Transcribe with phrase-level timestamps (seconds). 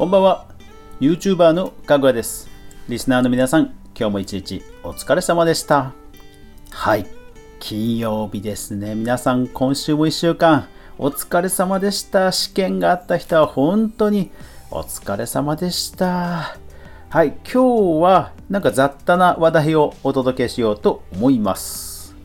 [0.00, 0.46] こんばんは。
[0.98, 2.48] YouTuber のかぐわです。
[2.88, 5.92] リスナーの皆さん今日も一日お疲れ様でした。
[6.70, 7.06] はい。
[7.58, 8.94] 金曜日ですね。
[8.94, 12.32] 皆さん今週も1週間お疲れ様でした。
[12.32, 14.30] 試験があった人は本当に
[14.70, 16.56] お疲れ様でした。
[17.10, 17.38] はい。
[17.44, 22.16] 今日はなんか雑多な話題をお届けしようと思います。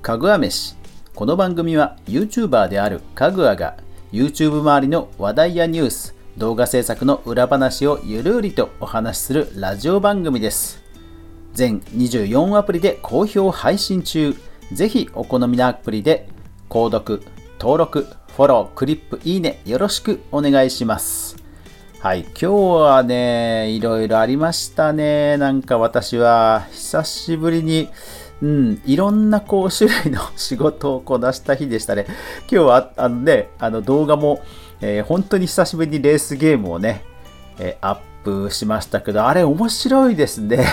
[0.00, 0.77] かぐわ飯。
[1.18, 3.76] この番組は YouTuber であるかぐわが
[4.12, 10.80] YouTube 周りの話題やニュース、動画制作の裏話をゆるりとお話しするラジオ番組です。
[11.54, 14.36] 全24アプリで好評配信中。
[14.72, 16.28] ぜひお好みのアプリで
[16.68, 17.24] 購読、
[17.58, 18.06] 登録、
[18.36, 21.34] フォロー、クリップ、いいねよろしくお願いします。
[21.98, 25.36] はい、今日はね、いろいろありましたね。
[25.36, 27.88] なんか私は久しぶりに
[28.40, 32.06] うん、いろんなこう種類の仕事をこなした日でしたね。
[32.42, 34.42] 今日はあのね、あの動画も、
[34.80, 37.02] えー、本当に久しぶりにレースゲームをね、
[37.58, 40.64] えー、アップしましたけど、あれ面白いですね。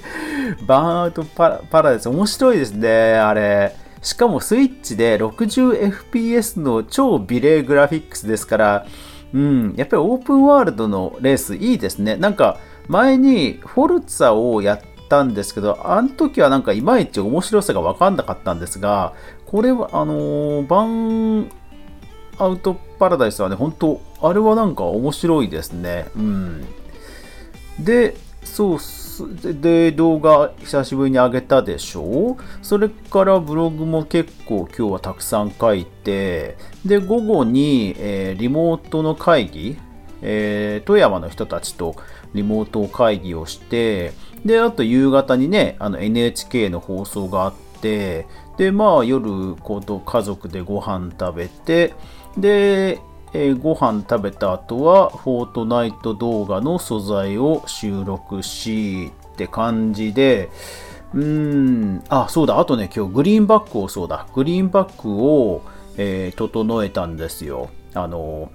[0.66, 2.08] バーンアウトパラパラです。
[2.08, 3.76] 面白いですね、あれ。
[4.00, 8.86] しかもスイッチで 60fps の超美麗グラフィックスですから、
[9.32, 12.16] うん、やっぱりオープンワールドのレースいいですね。
[12.16, 14.80] なんか前にフォルツァをやっ
[15.12, 19.12] たんですけど、あの時はなんかいまいち面白さが分かんなかったんですが、
[19.44, 21.50] これは、あのー、バン
[22.38, 26.06] アウトパラダイスはね、本当あれはなんか面白いですね。
[26.16, 26.64] うん。
[27.78, 28.78] で、そう
[29.60, 32.32] で、動画久しぶりに上げたでしょ？
[32.32, 39.76] うそれからブログも結構今日はたくさん書いて、で、午後に、えー、リモートの会議、
[40.22, 41.94] えー、富山の人たちと
[42.32, 44.12] リモート会議をして、
[44.44, 48.26] で、あと夕方にね、あの NHK の放送があって、
[48.56, 51.94] で、まあ夜、こうと家族でご飯食べて、
[52.36, 53.00] で、
[53.34, 60.50] えー、ご飯食べた後は、フォートナイト動画の素材を収録し、って感じで、
[61.14, 65.62] うーん、あ、そうだ、あとね、今日グリーンバックをそうだ、グリーンバックを、
[65.96, 67.70] えー、整えたんですよ。
[67.94, 68.50] あの、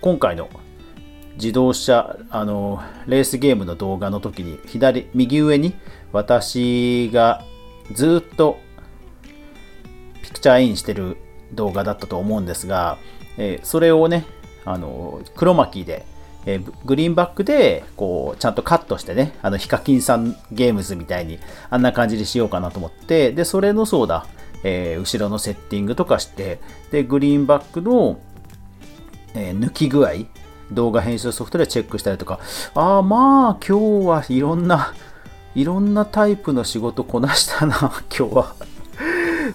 [0.00, 0.48] 今回の
[1.40, 5.74] 自動車、あの、レースゲームの動画の時に、左、右上に
[6.12, 7.42] 私が
[7.92, 8.60] ずっと
[10.22, 11.16] ピクチャーインしてる
[11.54, 12.98] 動画だったと思うんですが、
[13.38, 14.26] えー、それをね、
[14.66, 16.04] あの、黒巻で、
[16.44, 21.38] えー、グリーンバックで、こう、ちゃんとカットしてね、あの、ヒカキンさんゲームズみたいに、
[21.70, 24.26] あんな感じにしようかなと思って、で、それのそうだ、
[24.62, 28.20] えー、後ろのセッティングとかして、で、グリーンバックの、
[29.32, 30.10] え抜き具合、
[30.72, 32.40] 動画編集ソフトでチェックしたりとか、
[32.74, 34.94] ああ、まあ、今日はいろんな、
[35.54, 37.76] いろんなタイプの仕事こなしたな、
[38.16, 38.54] 今日は。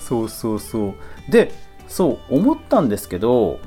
[0.00, 0.94] そうそうそう。
[1.30, 1.52] で、
[1.88, 3.58] そう、思ったんですけど、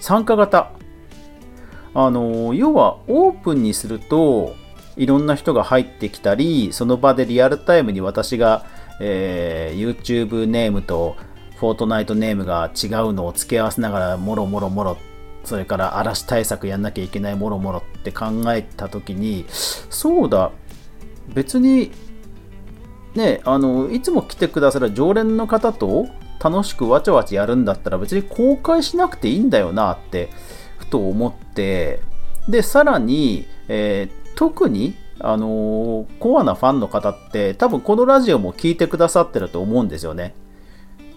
[0.00, 0.70] 参加型。
[1.94, 4.54] あの、要はオープンにすると、
[4.96, 8.64] いろんな人が入ってきたり、その場でリアルタイムに私が、
[9.00, 11.16] えー、YouTube ネームと
[11.56, 14.96] フォートナイトネームが違うのを付け合わせながら、もろもろもろ
[15.44, 20.52] それから嵐対策やんなきゃいけないもろもろって考えた時にそうだ
[21.28, 21.92] 別に
[23.14, 26.06] ねあのいつも来てくださる常連の方と
[26.42, 30.28] 楽しくわちゃわちゃやるんだったら別に公開しなくていいんだよなって
[30.78, 32.00] ふと思って
[32.48, 40.34] でさらに、えー、特にあのー、コアなファンの方って多分このラジオも聞いてくださってると思うんですよね。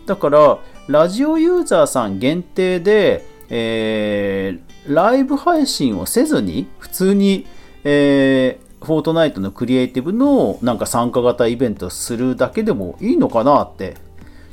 [0.05, 7.46] だからラジオユーザーさん限定でえー、ライブ配信をせずに、普通に、
[7.84, 13.96] えー、フォートナイトのクリエイティブのなんか参加型イベントするだけでもいいのかなって、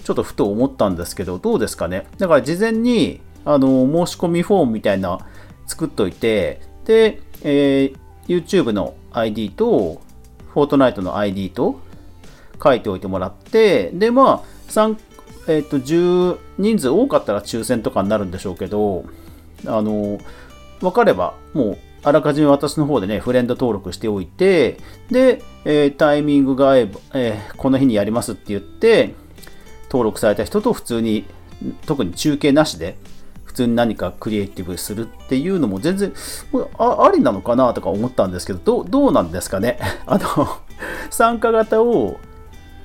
[0.03, 2.07] ちょっとふと思ったんですけど、どうですかね？
[2.19, 5.19] だから事前に、あの、申し込みフォームみたいな
[5.67, 10.01] 作っといて、で、えー、YouTube の ID と、
[10.53, 11.81] フォートナイトの ID と
[12.63, 15.03] 書いておいてもらって、で、まあ、参加
[15.47, 19.05] えっ、ー、と、10人数多かったら抽選とかになるんでしょうけど、
[19.67, 20.19] あの、
[20.81, 24.79] 分かれば、もう、あらかじめ私の方でね、フレンド登録しておいて、
[25.11, 29.15] で、えー、タイミングが合えば、えー、この日にやりますって言って、
[29.85, 31.25] 登録された人と普通に、
[31.87, 32.97] 特に中継なしで、
[33.45, 36.13] 普通に何かクリエイティブするっていうのも全然
[36.77, 39.79] あありなのかなとか思ったんですけど、どどうなんですかね？
[40.07, 40.49] あの、
[41.11, 42.19] 参加型を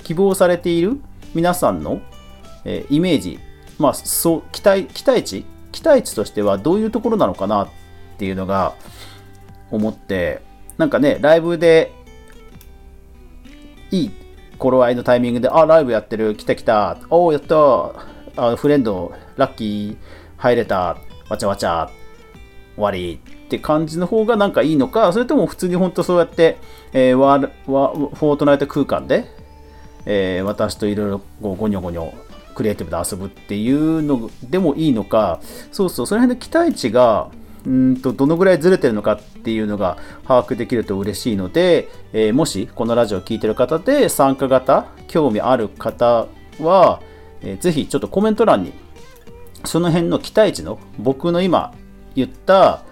[0.04, 1.00] 希望されている
[1.34, 2.02] 皆さんの
[2.66, 3.40] えー、イメージ、
[3.78, 5.46] まあ、そう期待期待値？
[5.72, 7.70] 期待値としてはどういうところなのかなっ
[8.18, 8.76] ていうのが
[9.72, 10.42] 思って
[10.78, 11.92] なんかねライブで
[13.92, 14.12] いい
[14.58, 17.56] 頃合いのタイミングで、あ、ライブやってる、来た来た、おお、やった
[18.36, 19.98] あフレンド、ラッキー、
[20.38, 20.98] 入れた、
[21.30, 21.90] わちゃわちゃ、
[22.76, 26.58] 終わりって感じの方がなんかいいのか、それとも普通に本当そうやって、
[26.92, 29.26] えー、ワーワフォートナイト空間で、
[30.06, 32.14] えー、私といろいろゴニョゴニョ
[32.60, 35.40] クリエイティブで遊ぶっていうのでもいいのか、
[35.72, 37.32] そうそう、その辺の期待値が、
[37.66, 39.98] うんとどのぐらいずれてるのかっていうのが
[40.28, 46.28] 把握できると嬉しいので、えー、もしこのラジオを聴いてる方で参加型興味ある方
[46.60, 47.02] は、
[47.42, 48.72] えー、ぜひちょっとコメント欄に
[49.66, 51.74] その辺の期待値の僕の今
[52.16, 52.84] 言った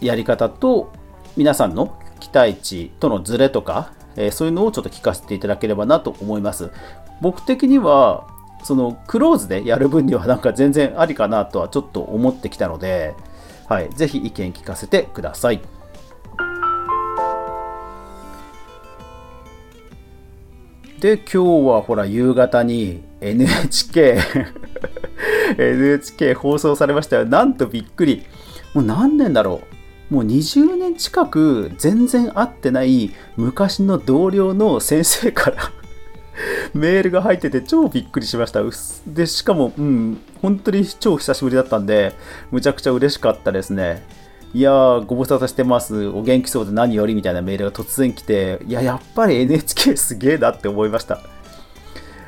[0.00, 0.92] やり方と
[1.36, 6.70] 皆さんの期待値とのズレとか、えー、そういうのをちょっと聞かせていただければなと思います。
[7.20, 8.33] 僕的には
[8.64, 13.14] そのクローズでやる分にはなんか全然ありかなとはちょっと思ってきたので、
[13.68, 15.60] はい、ぜひ意見聞かせてください。
[20.98, 21.38] で、今日
[21.68, 24.18] はほら夕方に NHK
[25.58, 27.26] NHK 放送されましたよ。
[27.26, 28.24] なんとびっくり。
[28.72, 29.60] もう何年だろ
[30.10, 30.14] う。
[30.14, 35.72] もう20年近く全然会ってない昔の同僚の先生から
[36.74, 38.60] メールが入ってて超びっくりしました。
[39.06, 42.12] で、しかも、うん、本当に超久しぶりだったんで、
[42.50, 44.02] むちゃくちゃ嬉しかったですね。
[44.52, 46.06] いやー、ご無沙汰してます。
[46.08, 51.20] お元気そうで何よりみたいなメールが突然来て、いや、やっぱり NHK すげえなって思いました。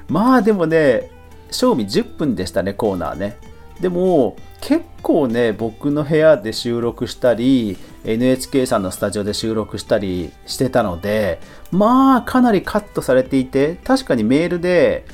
[0.09, 1.11] まあでもね、
[1.51, 3.37] 賞味10分でしたね、コーナーね。
[3.81, 11.41] でも、結構ね、僕の部屋で収録したり、NHK さんのスタジオで収録したりしてたので、
[11.71, 15.05] まあ、かなりカットされていて、確かにメールで、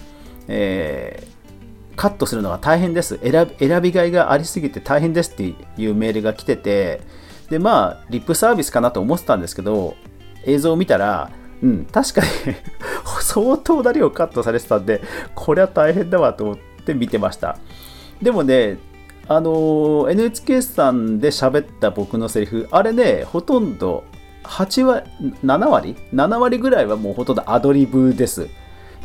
[0.49, 3.47] えー、カットするのが大変です選
[3.82, 3.93] び。
[3.93, 7.00] がいがありすぎて大変ですっていうメールが来てて、
[7.50, 9.97] で、まあ、リップサービスかなと思ってたんですけど、
[10.44, 11.31] 映像を見たら、
[11.62, 12.26] うん、確かに
[13.20, 15.03] 相当な量カットされてたんで、
[15.35, 17.59] これは大変だわと思って見てました。
[18.22, 18.78] でもね、
[19.28, 24.04] あの NHK さんで喋った僕のセリフ、あれね、ほとんど
[24.44, 25.06] 8割、
[25.44, 28.48] 7割 ?7 割ぐらいはもうほとんどアドリブです。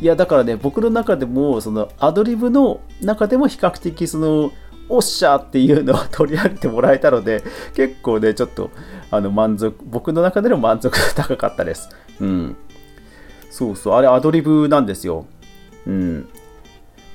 [0.00, 4.52] いや、だからね、僕の中でも、そのアドリブの中でも比較的その、
[4.88, 7.42] おっしゃっていうのを取り上げてもらえたので、
[7.74, 8.70] 結構ね、ちょっと、
[9.10, 11.88] あの、満足、僕の中での満足が高かったです。
[12.20, 12.56] うん。
[13.50, 15.26] そうそう、あれアドリブなんですよ。
[15.86, 16.28] うん。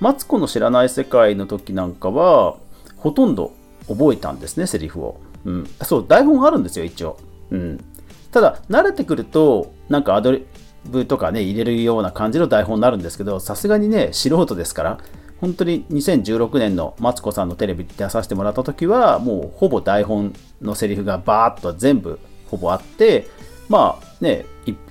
[0.04, 2.58] マツコの知らない世界の時なんかは、
[2.98, 3.54] ほとんど
[3.88, 5.22] 覚えたんですね、セリフを。
[5.46, 5.70] うん。
[5.82, 7.18] そう、台本あるんですよ、一応。
[7.52, 7.82] うん。
[8.30, 10.46] ただ、慣れてくると、なんかアドリ
[10.84, 15.00] ブとかね、入れるような感じの台本になるんですけど、さすがにね、素人ですから、
[15.40, 22.20] 本当に2016年のマツコさんのテレビ出させてもらった時は、もうほぼ台本のセリフがバーッと全部
[22.52, 23.30] ほぼあって、
[23.70, 24.44] まあね、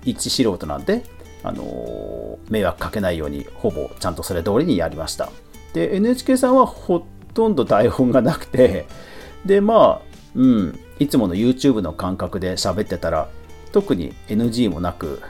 [0.07, 1.05] 一素人なんで、
[1.45, 5.31] あの迷惑かけないようにほぼちゃんとそれ通りにやりました。
[5.73, 7.05] で NHK さんはほ
[7.35, 8.87] とんど台本がなくて
[9.45, 10.01] でまあ
[10.35, 13.29] うんいつもの YouTube の感覚で喋ってたら
[13.73, 15.21] 特に NG もなく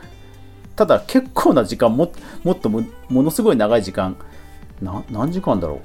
[0.77, 2.13] ただ結構な時間も
[2.43, 4.17] もっとものすごい長い時間
[4.83, 5.81] 何時間だろ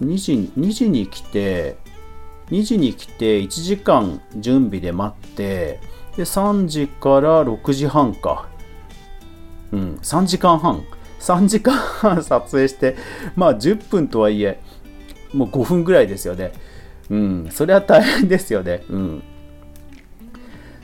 [0.00, 1.76] う？2時 ,2 時に来て
[2.50, 5.80] 2時に来て1時間準備で待って
[6.16, 8.47] で3時から6時半か。
[9.72, 10.84] うん、3時間半。
[11.20, 12.96] 3時間半撮影して
[13.34, 14.60] まあ10分とはいえ
[15.32, 16.52] もう5分ぐらいですよね。
[17.10, 17.48] うん。
[17.50, 18.84] それは大変ですよね。
[18.88, 19.22] うん。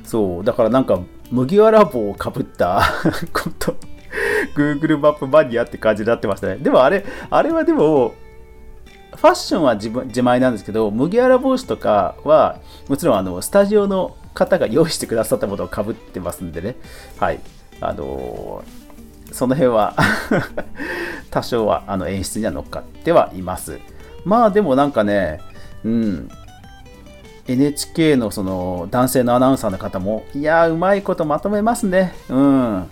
[0.05, 0.45] そう。
[0.45, 2.83] だからなんか麦わら帽をかぶった
[3.33, 3.77] こと
[4.57, 6.57] Google マップマニアって感じになってましたね。
[6.57, 8.15] でもあれあれはでも
[9.17, 16.77] ファッションは自分自前なんですけど麦わら帽子とかはもちろんあのスタジオの方が用意してくださったものをかぶってますんでね。
[17.19, 17.41] はい。
[17.81, 18.63] あの
[19.33, 19.95] その辺は
[21.31, 23.79] 多少はあの演出には乗っかってはいます。
[24.25, 25.41] まあでもなんかね、
[25.85, 26.29] うん、
[27.47, 32.15] NHK のその男性のアナウンサーの方も、いやうまいことまとめますね。
[32.31, 32.85] うん。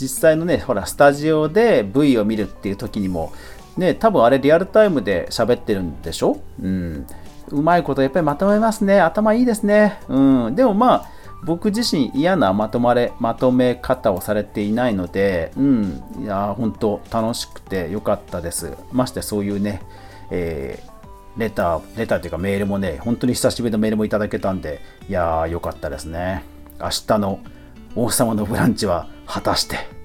[0.00, 3.32] 実際のね、ほら、スタジオで V を見るっていう時にも、
[3.76, 6.38] ね、多分あれリアルタイムで喋ってるんでしょ？
[6.62, 7.06] うん。
[7.50, 9.00] うまいことやっぱりまとめますね。
[9.00, 9.98] 頭いいですね。
[10.08, 10.54] うん。
[10.54, 11.06] でもまあ、
[11.44, 18.76] 僕自身嫌なまとまれまとめ方をされていないので、うん、いや本当楽しくて良かったです。
[18.92, 19.82] ましてそういうね、
[20.30, 26.44] えー、レター、レターというかメールもね、本当に久しぶりのメールもいただけたんで、いやーよかったですね。
[26.80, 27.40] 明日の
[27.94, 29.97] 王様のブランチは果たして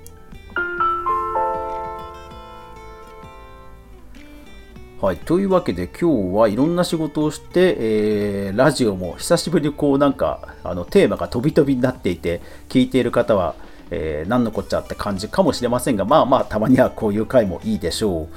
[5.04, 13.56] はい、というわけで今日はいろんな仕事をして、えー、ラジオも久しぶりにこうなんかあのテーマが飛び飛びになっていて聞いている方は、
[13.92, 18.30] えー、何のこっちゃって感じかもしれませんがまあまあたまにはこういう回もいいでしょ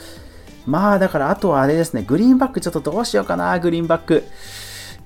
[0.67, 0.69] う。
[0.69, 4.25] まあだからあとはあれですね、グリーンバックちょっとどうしようかな、グリーンバック。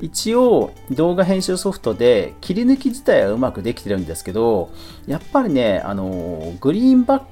[0.01, 4.71] 一応動画編集ソフトで切り抜き自体はうまくできてるんですけど、
[5.07, 7.27] やっぱりね、あのグリーンバック、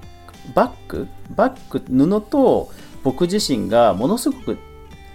[0.54, 2.70] バックバック、布と
[3.08, 4.58] 僕自身がものすごく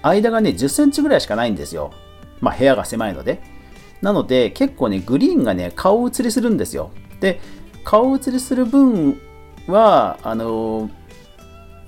[0.01, 1.91] 間がね、10センチぐらいしかないんですよ。
[2.41, 3.39] まあ部屋が狭いので。
[4.01, 6.89] なので結構ね、グリーンがね、顔写りするんですよ。
[7.19, 7.39] で、
[7.83, 9.21] 顔写りする分
[9.67, 10.89] は、あの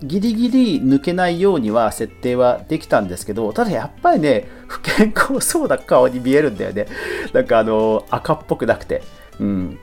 [0.03, 6.85] ギリギリ抜けないようには設定はできたんですけど、ただやっぱりね、不健康そうな顔に見えるんだよね。
[7.33, 9.01] なんかあの、赤っぽくなくて。
[9.39, 9.79] うん。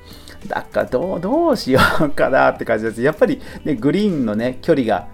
[0.46, 3.02] だからどう、どうしようかなって感じです。
[3.02, 5.08] やっぱりね、グリーンのね、距離が、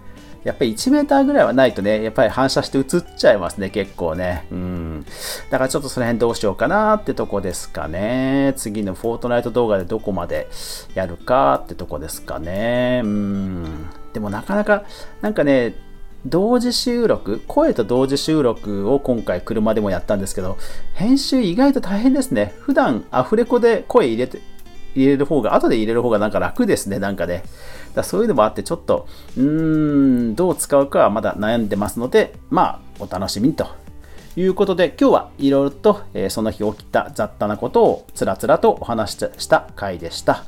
[0.45, 2.85] やっぱり1メーターぐらいはないとね、やっぱり反射して映っ
[3.17, 4.47] ちゃいますね、結構ね。
[4.51, 5.07] うん。
[5.51, 8.55] だからちょっとその辺どうしようかなってとこですかね。
[8.57, 10.49] 次のフォートナイト動画でどこまで
[10.95, 13.03] やるかってとこですかね。
[13.05, 13.87] うん。
[14.13, 14.85] でもなかなか、
[15.21, 15.75] なんかね、
[16.27, 20.57] 同時収録、声と同時収録を今回車でもやったんですけど、
[20.95, 22.55] 編集意外と大変ですね。
[22.61, 24.41] 普段アフレコで声入れて、
[24.95, 27.43] 入れる方が、後で入れる方がなんか楽ですね、なんかね。
[27.95, 29.45] だそういうのもあって、ちょっと、うー
[30.31, 33.67] ん、どう使うかはまだ悩んでますので、まあ、お楽しみと
[34.37, 40.45] いうことで、今日はいろいろと、えー、その日起きた雑多なことをつらつらとお話しした回でした。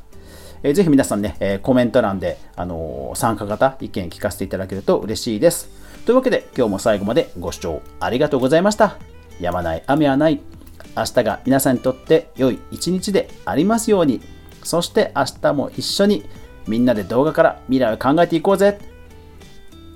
[0.63, 5.69] えー、ぜひ皆さんね、えー、コメント欄で、あのー、参加型意見聞かせていただけると嬉しいです。
[6.05, 8.97] というわけで、今日も最後までご視聴ありがとうございました。
[9.41, 10.60] やまない雨はない。
[10.97, 14.21] 明日が皆さんにとって良い一日でありますように。
[14.63, 16.25] そして明日も一緒に
[16.67, 18.79] みんなで動画から未来を考えていこうぜ。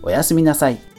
[0.03, 0.94] おやすみなさい。